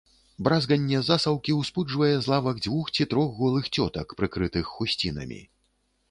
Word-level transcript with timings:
Бразганне 0.45 0.99
засаўкі 1.09 1.51
ўспуджвае 1.57 2.09
з 2.27 2.31
лавак 2.31 2.61
дзвюх 2.65 2.89
ці 2.95 3.07
трох 3.11 3.29
голых 3.41 3.69
цётак, 3.77 4.15
прыкрытых 4.23 4.73
хусцінамі. 4.79 5.39